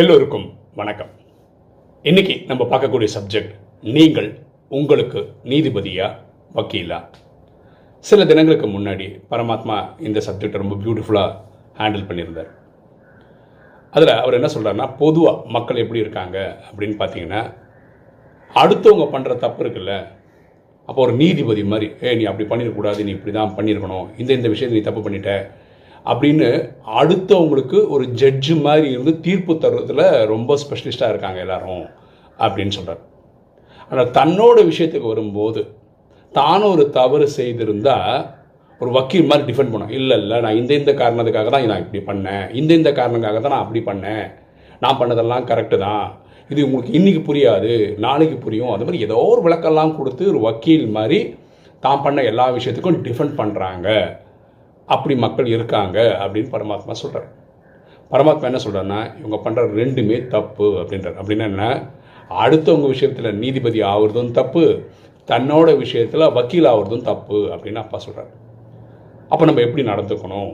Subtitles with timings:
[0.00, 0.44] எல்லோருக்கும்
[0.80, 1.08] வணக்கம்.
[2.04, 3.54] இன்னைக்கு நம்ம பார்க்கக்கூடிய சப்ஜெக்ட்
[3.94, 4.28] நீங்கள்
[4.70, 5.20] உங்களுக்கு
[5.50, 6.06] நீதிபதியா
[6.58, 6.98] வக்கீலா?
[8.04, 9.76] சில தினங்களுக்கு முன்னாடி பரமாத்மா
[10.06, 11.34] இந்த சப்ஜெக்டை ரொம்ப பியூட்டிஃபுல்லாக
[11.80, 12.50] ஹேண்டில் பண்ணியிருந்தார்.
[13.94, 17.42] அதில் அவர் என்ன சொல்றாருன்னா பொதுவாக மக்கள் எப்படி இருக்காங்க அப்படின்னு பார்த்தீங்கன்னா
[18.62, 19.94] அடுத்தவங்க பண்ணுற தப்பு இருக்குல்ல
[20.88, 24.76] அப்போ ஒரு நீதிபதி மாதிரி ஏ நீ அப்படி பண்ணிடக்கூடாது நீ இப்படி தான் பண்ணியிருக்கணும் இந்த இந்த விஷயத்தை
[24.78, 25.32] நீ தப்பு பண்ணிட்ட
[26.06, 26.48] அப்படின்னு
[27.00, 31.86] அடுத்தவங்களுக்கு ஒரு ஜட்ஜு மாதிரி இருந்து தீர்ப்பு தருவதில் ரொம்ப ஸ்பெஷலிஸ்ட்டாக இருக்காங்க எல்லாரும்
[32.38, 33.02] அப்படின்னு சொல்கிறார்
[33.90, 35.62] ஆனால் தன்னோட விஷயத்துக்கு வரும்போது
[36.32, 38.12] தான் ஒரு தவறு செய்திருந்தால்
[38.80, 42.44] ஒரு வக்கீல் மாதிரி டிஃபெண்ட் பண்ணும் இல்லை இல்லை நான் இந்த இந்த காரணத்துக்காக தான் நான் இப்படி பண்ணேன்.
[42.52, 44.24] இந்த இந்த காரணத்துக்காக தான் நான் அப்படி பண்ணேன்.
[44.82, 46.06] நான் பண்ணதெல்லாம் கரெக்டு தான்.
[46.50, 48.72] இது உங்களுக்கு இன்றைக்கி புரியாது நாளைக்கு புரியும்.
[48.74, 51.18] அது மாதிரி ஏதோ ஒரு விளக்கெல்லாம் கொடுத்து ஒரு வக்கீல் மாதிரி
[51.80, 53.88] தான் பண்ண எல்லா விஷயத்துக்கும் டிஃபெண்ட் பண்ணுறாங்க
[54.94, 57.28] அப்படி மக்கள் இருக்காங்க அப்படின்னு பரமாத்மா சொல்கிறார்
[58.12, 61.18] பரமாத்மா என்ன சொல்கிறாருன்னா இவங்க பண்ணுற ரெண்டுமே தப்பு அப்படின்றார்.
[61.20, 61.64] அப்படின்னா என்ன?
[62.44, 64.62] அடுத்தவங்க விஷயத்தில் நீதிபதி ஆகுறதும் தப்பு
[65.28, 68.30] தன்னோட விஷயத்தில் வக்கீல் ஆகுறதும் தப்பு அப்படின்னு அப்பா சொல்கிறார்
[69.28, 70.52] அப்போ நம்ம எப்படி நடந்துக்கணும்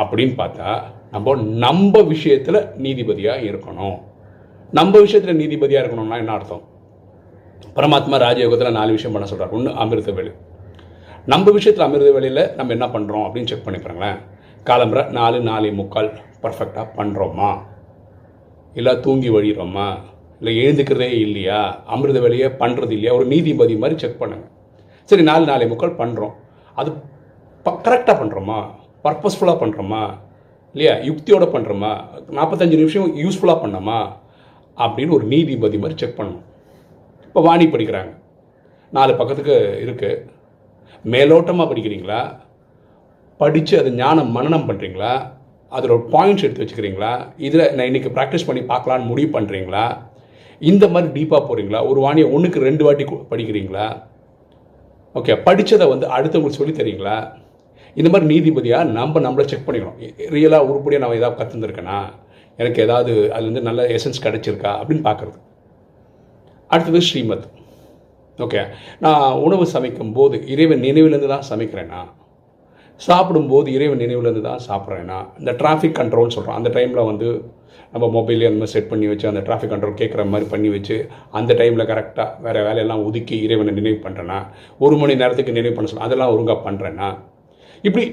[0.00, 0.70] அப்படின்னு பார்த்தா
[1.14, 3.96] நம்ம நம்ம விஷயத்தில் நீதிபதியாக இருக்கணும்.
[4.78, 6.64] நம்ம விஷயத்தில் நீதிபதியாக இருக்கணும்னா என்ன அர்த்தம்?
[7.76, 10.32] பரமாத்மா ராஜயோகத்தில் நாலு விஷயம் பண்ண சொல்கிறார் ஒன்று அமிர்த வேலு
[11.32, 14.18] நம்ம விஷயத்தில் அமிர்த வேலையில் நம்ம என்ன பண்ணுறோம் அப்படின்னு செக் பண்ணி பாருங்களேன்.
[14.68, 16.10] காலம்புற நாலு நாலு முக்கால்
[16.42, 17.48] பர்ஃபெக்டாக பண்ணுறோமா
[18.78, 19.86] இல்லை தூங்கி வழிகிறோமா
[20.40, 21.58] இல்லை எழுந்துக்கிறதே இல்லையா?
[21.94, 23.14] அமிர்த வேலையை பண்ணுறது இல்லையா?
[23.18, 24.52] ஒரு நீதிபதி மாதிரி செக் பண்ணுங்கள்
[25.10, 26.34] சரி நாலு நாலு முக்கால் பண்ணுறோம்
[26.80, 26.92] அது
[27.66, 28.58] ப கரெக்டாக பண்ணுறோமா
[29.04, 30.02] பர்பஸ்ஃபுல்லாக பண்ணுறோமா
[30.74, 30.94] இல்லையா?
[31.08, 31.92] யுக்தியோடு பண்ணுறோமா
[32.38, 33.98] நாற்பத்தஞ்சு நிமிஷம் யூஸ்ஃபுல்லாக பண்ணோமா?
[34.84, 36.46] அப்படின்னு ஒரு நீதிபதி மாதிரி செக் பண்ணணும்.
[37.28, 38.12] இப்போ வாணி படிக்கிறாங்க.
[38.96, 40.34] நாலு பக்கத்துக்கு இருக்குது
[41.04, 42.38] மேலோட்டமாக படிக்கிறீங்களா?
[43.38, 45.34] படித்து அது ஞானம் மனனம் பண்ணுறீங்களா
[45.68, 47.32] அதில் ஒரு பாயிண்ட்ஸ் எடுத்து வச்சுக்கிறீங்களா?
[47.36, 49.98] இதில் நான் இன்றைக்கி ப்ராக்டிஸ் பண்ணி பார்க்கலான்னு முடிவு பண்ணுறீங்களா
[50.58, 54.02] இந்த மாதிரி டீப்பாக போகிறீங்களா ஒரு வாணியை ஒன்றுக்கு ரெண்டு வாட்டி படிக்கிறீங்களா?
[55.14, 57.32] ஓகே படித்ததை வந்து அடுத்தவங்களுக்கு சொல்லி தரீங்களா?
[57.94, 59.98] இந்த மாதிரி நீதிபதியாக நம்ம நம்மளை செக் பண்ணிக்கணும்.
[60.16, 61.98] ரியலாக உருப்படியாக நான் ஏதாவது கற்றுந்துருக்கேனா
[62.56, 64.70] எனக்கு ஏதாவது அதுலேருந்து நல்ல எசன்ஸ் கிடச்சிருக்கா?
[64.80, 65.38] அப்படின்னு பார்க்குறது.
[66.68, 67.46] அடுத்தது ஸ்ரீமத்.
[68.44, 68.62] ஓகே
[69.04, 72.00] நான் உணவு சமைக்கும் போது இறைவன் நினைவிலேருந்து தான் சமைக்கிறேன்னா
[73.00, 77.28] சாப்பிடும்போது இறைவன் நினைவிலேருந்து தான் சாப்பிட்றேன்னா இந்த டிராஃபிக் கண்ட்ரோல்னு சொல்கிறோம் அந்த டைமில் வந்து
[77.94, 80.96] நம்ம மொபைலே அந்த மாதிரி செட் பண்ணி வச்சு அந்த டிராஃபிக் கண்ட்ரோல் கேட்குற மாதிரி பண்ணி வச்சு
[81.38, 84.38] அந்த டைமில் கரெக்டாக வேறு வேலையெல்லாம் ஒதுக்கி இறைவனை நினைவு பண்ணுறேன்னா
[84.84, 87.10] ஒரு மணி நேரத்துக்கு நினைவு பண்ண சொல்ல அதெல்லாம் ஒழுங்காக பண்ணுறேன்னா
[87.84, 88.06] இப்படி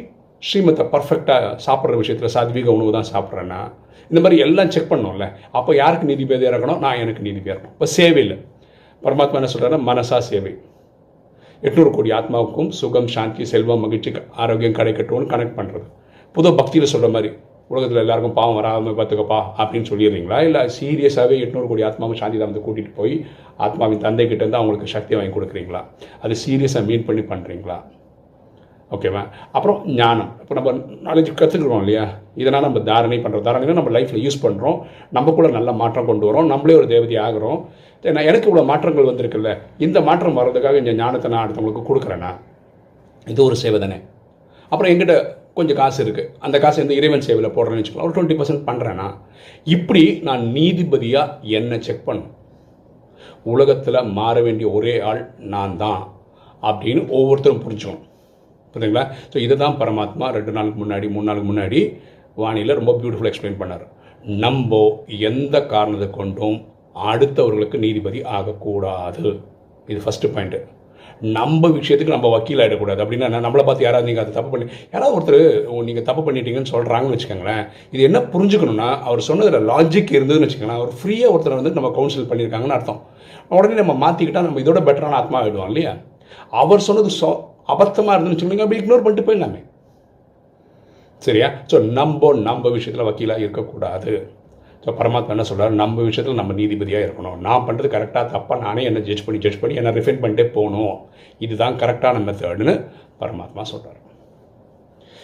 [0.44, 3.62] ஸ்ரீமத்தை பர்ஃபெக்டாக சாப்பிட்ற விஷயத்தில் சாத்வீக உணவு தான் சாப்பிட்றேன்னா
[4.12, 5.26] இந்த மாதிரி எல்லாம் செக் பண்ணோம்ல.
[5.58, 6.82] அப்போ யாருக்கு நீதிபதியாக இருக்கணும்?
[6.86, 7.76] நான் எனக்கு நீதிபதியாக இருக்கணும்.
[7.78, 8.36] இப்போ சேவையில்.
[9.04, 10.54] பரமாத்மா என்ன சொல்கிறாருன்னா மனசா சேவை.
[11.64, 14.12] எட்நூறு கோடி ஆத்மாவுக்கும் சுகம் சாந்தி செல்வம் மகிழ்ச்சி
[14.44, 15.88] ஆரோக்கியம் கிடைக்கட்டும்னு கனெக்ட் பண்ணுறது
[16.36, 17.32] புது பக்தியில் சொல்கிற மாதிரி
[17.72, 20.38] உலகத்தில் எல்லாருக்கும் பாவம் வராமல் பார்த்துக்கப்பா அப்படின்னு சொல்லிடுறீங்களா?
[20.48, 23.14] இல்லை சீரியஸாகவே எட்நூறு கோடி ஆத்மாவும் சாந்தி தான் வந்து கூட்டிகிட்டு போய்
[23.66, 25.82] ஆத்மாவின் தந்தைக்கிட்டேருந்து இருந்து அவங்களுக்கு சக்தி வாங்கி கொடுக்குறீங்களா?
[26.24, 27.78] அது சீரியஸாக மீன் பண்ணி பண்ணுறீங்களா
[28.96, 29.22] ஓகேவா
[29.56, 30.32] அப்புறம் ஞானம்.
[30.42, 30.72] இப்போ நம்ம
[31.08, 32.04] நாலேஜ் கற்றுக்குறோம் இல்லையா?
[32.42, 34.78] இதனால் நம்ம தாரணை பண்ணுறோம் தாரணைனா நம்ம லைஃப்பில் யூஸ் பண்ணுறோம்
[35.18, 37.60] நமக்குள்ள நல்ல மாற்றம் கொண்டு வரோம் நம்மளே ஒரு தேவதை ஆகிறோம்.
[38.04, 39.52] நான் எனக்கு இவ்வளோ மாற்றங்கள் வந்திருக்குல்ல.
[39.86, 42.32] இந்த மாற்றம் வர்றதுக்காக இந்த ஞானத்தை நான் அடுத்தவங்களுக்கு கொடுக்குறேன்னா
[43.34, 44.00] இது ஒரு சேவை தானே.
[44.72, 45.16] அப்புறம் எங்கிட்ட
[45.58, 49.08] கொஞ்சம் காசு இருக்குது அந்த காசு இந்த இறைவன் சேவையில் போடுறேன்னு வச்சுக்கலாம் ஒரு டுவெண்ட்டி பர்சன்ட் பண்ணுறேன்னா
[49.76, 52.32] இப்படி நான் நீதிபதியாக என்னை செக் பண்ணும்
[53.54, 55.22] உலகத்தில் மாற வேண்டிய ஒரே ஆள்
[55.54, 56.02] நான் தான்
[56.64, 58.08] அப்படின்னு ஒவ்வொருத்தரும் புரிஞ்சுக்கணும்.
[58.74, 59.06] புரியுதுங்களா?
[59.32, 60.28] ஸோ இதை தான் பரமாத்மா.
[60.38, 61.82] ரெண்டு நாளுக்கு முன்னாடி மூணு நாளுக்கு முன்னாடி
[62.44, 63.88] வானியில் ரொம்ப பியூட்டிஃபுல் எக்ஸ்பிளைன் பண்ணார்.
[64.44, 64.84] நம்ம
[65.30, 66.60] எந்த காரணத்தை கொண்டும்
[67.10, 69.26] அடுத்தவர்களுக்கு நீதிபதி ஆகக்கூடாது.
[69.92, 70.62] இது ஃபஸ்ட்டு பாயிண்ட்டு
[71.36, 75.44] நம்ம விஷயத்துக்கு நம்ம வக்கீல் ஆகிடக்கூடாது அப்படின்னா நம்மளை பார்த்து யாராவது நீங்கள் அதை தப்பு பண்ணி யாராவது ஒருத்தர்
[75.88, 77.64] நீங்கள் தப்பு பண்ணிட்டீங்கன்னு சொல்கிறாங்கன்னு வச்சுக்கோங்களேன்
[77.94, 82.78] இது என்ன புரிஞ்சுக்கணும்னா அவர் சொன்னதில் லாஜிக் இருந்ததுன்னு வச்சுக்கோங்களேன் அவர் ஃப்ரீயாக ஒருத்தர் வந்து நம்ம கவுன்சில் பண்ணியிருக்காங்கன்னு
[82.78, 83.00] அர்த்தம்.
[83.58, 85.94] உடனே நம்ம மாற்றிக்கிட்டால் நம்ம இதோட பெட்டரான ஆத்மா ஆகிடுவோம் இல்லையா?
[86.62, 87.30] அவர் சொன்னது சொ
[87.70, 89.62] அபத்தமாக இருந்துன்னு வச்சுக்கோங்க அப்படி இக்னோர் பண்ணிட்டு போயிடலாமே.
[91.22, 91.50] சரியா?
[91.72, 94.14] ஸோ நம்ம நம்ம விஷயத்தில் வக்கீலாக இருக்கக்கூடாது.
[94.86, 97.38] ஸோ பரமாத்மா என்ன சொல்கிறார் நம்ம விஷயத்தில் நம்ம நீதிபதியாக இருக்கணும்.
[97.46, 100.98] நான் பண்ணுறது கரெக்டாக தப்பாக நானே என்ன ஜட்ஜ் பண்ணி ஜட்ஜ் பண்ணி என்ன ரிஃபைன் பண்ணிட்டே போகணும்.
[101.46, 102.74] இதுதான் கரெக்டான மெத்தடுன்னு
[103.22, 104.00] பரமாத்மா சொல்கிறார்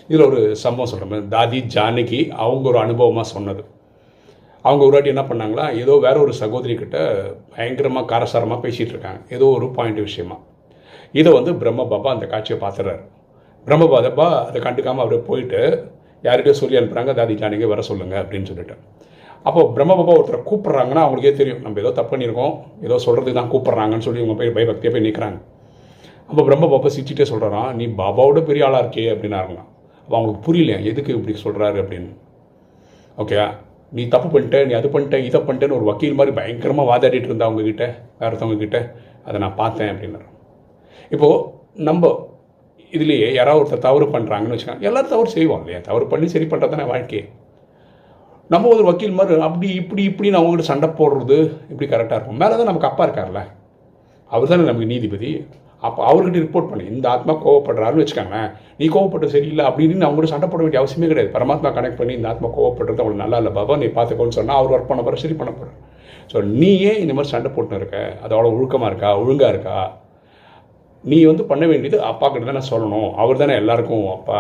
[0.10, 3.64] இதில் ஒரு சம்பவம் சொல்கிறேன் தாதி ஜானகி அவங்க ஒரு அனுபவமாக சொன்னது.
[4.66, 5.66] அவங்க ஒரு வாட்டி என்ன பண்ணாங்களா?
[5.82, 6.98] ஏதோ வேற ஒரு சகோதரி கிட்ட
[7.56, 9.22] பயங்கரமாக காரசாரமாக பேசிகிட்டு இருக்காங்க.
[9.36, 10.38] ஏதோ ஒரு பாயிண்ட் விஷயமா.
[11.14, 13.02] இதை வந்து பிரம்ம பாபா அந்த காட்சியை பார்த்துறாரு
[13.66, 15.92] பிரம்ம பாபா அதை கண்டுக்காமல் அவர் போயிட்டு
[16.24, 18.76] யார்கிட்டயோ சொல்லி அனுப்புகிறாங்க தாதி நீங்கள் வர சொல்லுங்க அப்படின்னு சொல்லிட்டு.
[19.44, 24.00] அப்போ பிரம்ம பாபா ஒருத்தரை கூப்பிட்றாங்கன்னா அவங்களுக்கே தெரியும் நம்ம ஏதோ தப்பு பண்ணியிருக்கோம் ஏதோ சொல்கிறதுக்கு தான் கூப்பிட்றாங்கன்னு
[24.00, 25.38] சொல்லி இவங்க போய் பயபக்தியாக போய் நிற்கிறாங்க
[26.28, 29.68] அப்போ பிரம்ம பாப்பா சிரிச்சிட்டே சொல்கிறாராம் நீ பாபாவோட பெரிய ஆளாக இருக்கே அப்படின்னாருங்களாம்
[29.98, 32.10] அப்போ அவங்களுக்கு புரியல எதுக்கு இப்படி சொல்கிறாரு அப்படின்னு.
[33.18, 33.48] ஓகே
[33.92, 38.00] நீ தப்பு பண்ணிட்ட நீ அது பண்ணிட்ட இதை பண்ணிட்டேன்னு ஒரு வக்கீல் மாதிரி பயங்கரமாக வாதாடிட்டு இருந்தா அவங்கக்கிட்ட
[38.20, 38.92] வேறு ஒருத்தவங்க
[39.24, 40.39] அதை நான் பார்த்தேன் அப்படின்னாரு
[41.16, 41.44] இப்போது
[41.90, 42.12] நம்ம
[42.94, 44.86] இதுலேயே யாராவது ஒருத்தர் தவறு பண்ணுறாங்கன்னு வச்சுக்கோங்க.
[44.88, 45.80] எல்லோரும் தவறு செய்வோம் இல்லையா?
[45.90, 47.24] தவறு பண்ணி சரி பண்ணுறது தானே வாழ்க்கையே
[48.54, 51.38] நம்ம ஒரு வக்கீல் மாதிரி அப்படி இப்படி இப்படின்னு அவங்ககிட்ட சண்டை போடுறது
[51.72, 52.40] இப்படி கரெக்டாக இருக்கும்.
[52.44, 53.42] மேலே தான் நமக்கு அப்பா இருக்கார்ல
[54.32, 55.30] அவர் தானே நமக்கு நீதிபதி.
[55.88, 56.86] அப்போ அவர்கிட்ட ரிப்போர்ட் பண்ணி.
[56.94, 58.50] இந்த ஆத்மா கோவப்படுறாருன்னு வச்சுக்காங்களேன்.
[58.80, 61.32] நீ கோவப்பட்டு சரியில்லை அப்படின்னு அவங்கள்ட்ட சண்டை போட வேண்டிய அவசியமே கிடையாது.
[61.36, 64.92] பரமாத்மா கனெக்ட் பண்ணி இந்த ஆத்மா கோவப்படுறது அவங்களுக்கு நல்லா இல்லை பாபா நீ பார்த்துக்கோன்னு சொன்னால் அவர் ஒர்க்
[64.92, 65.78] பண்ண போகிற சரி பண்ண போகிறேன்
[66.32, 68.00] ஸோ நீயே இந்த மாதிரி சண்டை போட்டுன்னு இருக்க.
[68.24, 69.12] அது அவ்வளோ ஒழுக்கமாக இருக்கா?
[69.22, 69.78] ஒழுங்காக இருக்கா?
[71.04, 73.10] நீ வந்து பண்ண வேண்டியது அப்பா கிட்ட தானே சொல்லணும்.
[73.22, 74.40] அவர் தானே எல்லாருக்கும் அப்பா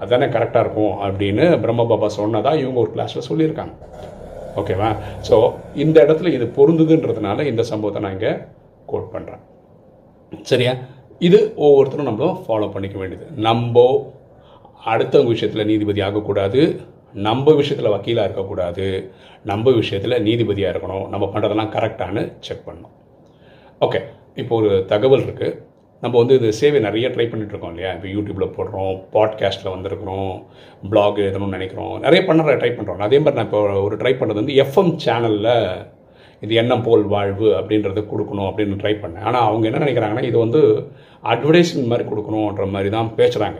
[0.00, 3.74] அதுதானே கரெக்டாக இருக்கும் அப்படின்னு பிரம்ம பாபா சொன்னதாக இவங்க ஒரு கிளாஸில் சொல்லியிருக்காங்க.
[4.60, 4.88] ஓகேவா?
[5.28, 5.36] ஸோ
[5.84, 8.32] இந்த இடத்துல இது பொருந்துதுன்றதுனால இந்த சம்பவத்தை நான் இங்கே
[8.90, 9.42] கோட் பண்ணுறேன்
[10.50, 10.72] சரியா?
[11.28, 13.26] இது ஒவ்வொருத்தரும் நம்ம ஃபாலோ பண்ணிக்க வேண்டியது.
[13.48, 13.84] நம்ம
[14.92, 16.62] அடுத்தவங்க விஷயத்தில் நீதிபதி ஆகக்கூடாது.
[17.26, 18.86] நம்ம விஷயத்தில் வக்கீலாக இருக்கக்கூடாது.
[19.50, 21.06] நம்ம விஷயத்தில் நீதிபதியாக இருக்கணும்.
[21.12, 22.94] நம்ம பண்ணுறதெல்லாம் கரெக்டானு செக் பண்ணணும்.
[23.86, 24.00] ஓகே
[24.42, 25.56] இப்போ ஒரு தகவல் இருக்குது
[26.04, 27.90] நம்ம வந்து இது சேவை நிறைய ட்ரை பண்ணிட்டு இருக்கோம் இல்லையா?
[27.96, 30.32] இப்போ யூடியூப்பில் போடுறோம் பாட்காஸ்ட்டில் வந்திருக்கிறோம்
[30.92, 31.92] பிளாக் எழுதணும்னு நினைக்கிறோம்.
[32.06, 35.54] நிறைய பண்ணுற ட்ரை பண்ணுறோம் அதே மாதிரி நான் இப்போ ஒரு ட்ரை பண்ணுறது வந்து எஃப்எம் சேனலில்
[36.44, 39.24] இது எண்ணம் போல் வாழ்வு அப்படின்றத கொடுக்கணும் அப்படின்னு ட்ரை பண்ணேன்.
[39.28, 40.60] ஆனால் அவங்க என்ன நினைக்கிறாங்கன்னா இது வந்து
[41.32, 43.58] அட்வர்டைஸ்மெண்ட் மாதிரி கொடுக்கணுன்ற மாதிரி தான் பேசுகிறாங்க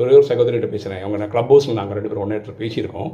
[0.00, 3.12] ஒரே ஒரு சகோதரிகிட்ட பேசுகிறேன் அவங்க க்ளப் ஹவுஸில் நாங்கள் ரெண்டு பேரும் ஒன்றே இடத்துல பேசியிருக்கோம்.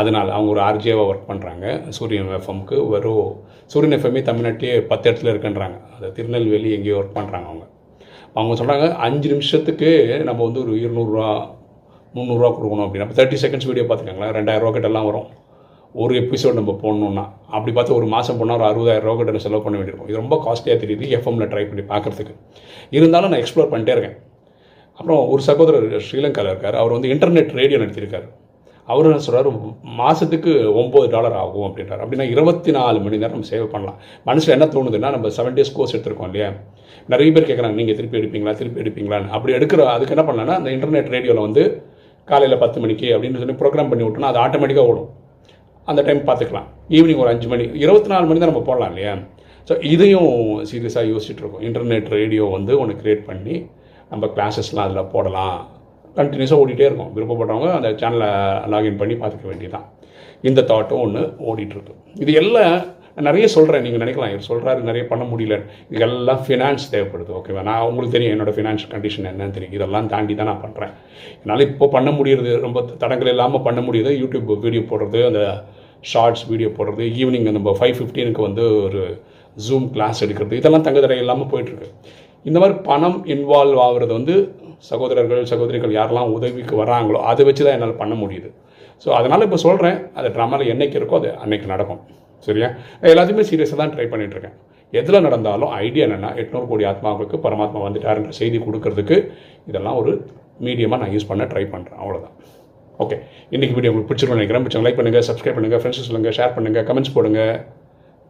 [0.00, 1.66] அதனால் அவங்க ஒரு ஆர்ஜேவாக ஒர்க் பண்ணுறாங்க
[1.98, 3.34] சூரியன் எஃப்எம்க்கு வெறும்
[3.74, 5.78] சூரியன் எஃப்எம்மே தமிழ்நாட்டிலே பத்து இடத்துல இருக்குன்றாங்க.
[5.96, 7.66] அது திருநெல்வேலி எங்கேயோ ஒர்க் பண்ணுறாங்க அவங்க.
[8.36, 9.90] அவங்க சொல்கிறாங்க அஞ்சு நிமிஷத்துக்கு
[10.28, 11.28] நம்ம வந்து ஒரு இருநூறுவா
[12.16, 15.28] முந்நூறுரூவா கொடுக்கணும் அப்படின்னா இப்போ தேர்ட்டி செகண்ட்ஸ் வீடியோ பார்த்துக்கோங்களேன் ரெண்டாயிரரூவா கிட்டலாம் வரும்.
[15.94, 17.24] ஒரு எபிசோட் நம்ம போடணுன்னா
[17.54, 20.10] அப்படி பார்த்து ஒரு மாதம் போனால் ஒரு அறுபதாயிரம் ரூபா கிட்ட செலவு பண்ண வேண்டியிருக்கும்.
[20.10, 22.34] இது ரொம்ப காஸ்ட்லியாக தெரியுது எஃப்எம்ல ட்ரை பண்ணி பார்க்குறதுக்கு.
[22.96, 24.16] இருந்தாலும் நான் எக்ஸ்ப்ளோர் பண்ணிட்டே இருக்கேன்.
[24.98, 26.78] அப்புறம் ஒரு சகோதரர் ஸ்ரீலங்காவில் இருக்கார்.
[26.82, 28.28] அவர் வந்து இன்டர்நெட் ரேடியோ நடத்தியிருக்காரு
[28.92, 29.48] அவர் என்ன சொல்கிறார்
[30.00, 32.00] மாதத்துக்கு ஒம்பது டாலர் ஆகும் அப்படின்றார்.
[32.04, 33.98] அப்படின்னா இருபத்தி நாலு மணி நேரம் நம்ம சேவ் பண்ணலாம்.
[34.28, 36.48] மனசில் என்ன தோணுதுன்னா நம்ம செவன் டேஸ் கோர்ஸ் எடுத்திருக்கோம் இல்லையா?
[37.12, 39.30] நிறைய பேர் கேட்குறாங்க நீங்கள் திருப்பி எடுப்பீங்களா திருப்பி எடுப்பீங்களான்னு.
[39.36, 41.64] அப்படி எடுக்கிற அதுக்கு என்ன பண்ணலாம்னா அந்த இன்டர்நெட் ரேடியோவில் வந்து
[42.28, 45.08] காலையில் பத்து மணிக்கு அப்படின்னு சொல்லி ப்ரோக்ராம் பண்ணி விட்டோம்னா அது ஆட்டோமேட்டிக்காக ஓடும்.
[45.90, 46.68] அந்த டைம் பார்த்துக்கலாம்.
[46.96, 49.14] ஈவினிங் ஒரு அஞ்சு மணி இருபத்தி நாலு மணி தான் நம்ம போடலாம் இல்லையா?
[49.68, 50.30] ஸோ இதையும்
[50.70, 51.64] சீரியஸாக யோசிச்சுட்டு இருக்கோம்.
[51.68, 53.56] இன்டர்நெட் ரேடியோ வந்து ஒன்று க்ரியேட் பண்ணி
[54.12, 55.58] நம்ம கிளாஸஸ்லாம் அதில் போடலாம்.
[56.18, 57.10] கண்டினியூஸாக ஓடிட்டே இருக்கும்.
[57.16, 58.30] விருப்பப்பட்டவங்க அந்த சேனலை
[58.72, 59.86] லாகின் பண்ணி பார்த்துக்க வேண்டியதான்
[60.48, 62.76] இந்த தாட்டும் ஒன்று ஓடிட்டுருக்கு இது எல்லாம்
[63.16, 64.32] நிறைய சொல்கிறேன் நீங்கள் நினைக்கலாம்.
[64.34, 65.56] இவர் சொல்கிறாரு நிறைய பண்ண முடியல.
[65.96, 69.74] இதெல்லாம் ஃபினான்ஸ் தேவைப்படுது ஓகேவா நான் உங்களுக்கு தெரியும் என்னோட ஃபினான்ஸ் கண்டிஷன் என்னன்னு தெரியும்.
[69.78, 70.94] இதெல்லாம் தாண்டி தான் நான் பண்ணுறேன்
[71.42, 75.42] என்னால் இப்போ பண்ண முடியுறது ரொம்ப தடங்கள் இல்லாமல் பண்ண முடியுது யூடியூப் வீடியோ போடுறது அந்த
[76.12, 79.02] ஷார்ட்ஸ் வீடியோ போடுறது ஈவினிங் நம்ம ஃபைவ் ஃபிஃப்டீனுக்கு வந்து ஒரு
[79.66, 81.88] ஜூம் கிளாஸ் எடுக்கிறது இதெல்லாம் தங்குதடை இல்லாமல் போயிட்டுருக்கு.
[82.48, 84.34] இந்த மாதிரி பணம் இன்வால்வ் ஆகிறது வந்து
[84.90, 88.48] சகோதரர்கள் சகோதரிகள் யாரெல்லாம் உதவிக்கு வராங்களோ அதை வச்சு தான் என்னால் பண்ண முடியுது.
[89.02, 92.00] ஸோ அதனால் இப்போ சொல்கிறேன் அது ட்ராமாவில் என்றைக்கு இருக்கோ அது அன்னைக்கு நடக்கும்.
[92.46, 92.68] சரியா?
[93.12, 94.56] எல்லாத்தையுமே சீரியஸாக தான் ட்ரை பண்ணிகிட்ருக்கேன்
[94.92, 99.16] எதில் நடந்தாலும் ஐடியா என்னென்னா எட்நூறு கோடி ஆத்மாவுக்கு பரமாத்மா வந்துட்டாருன்ற செய்தி கொடுக்கறதுக்கு
[99.70, 100.12] இதெல்லாம் ஒரு
[100.66, 102.36] மீடியமாக நான் யூஸ் பண்ண ட்ரை பண்ணுறேன் அவ்வளோதான்
[103.04, 103.16] ஓகே
[103.54, 104.64] இன்றைக்கி வீடியோ உங்களுக்கு பிடிச்சிருக்கோம் நினைக்கிறேன்.
[104.64, 107.42] பிடிச்சவங்க லைக் பண்ணுங்கள் சப்ஸ்கிரைப் பண்ணுங்கள் ஃப்ரெண்ட்ஸ் சொல்லுங்கள் ஷேர் பண்ணுங்கள் கமெண்ட்ஸ் போடுங்க.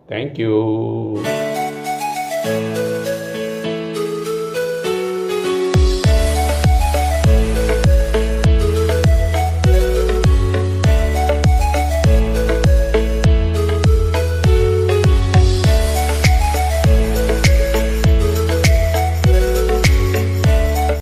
[0.09, 0.57] தேங்க்யூ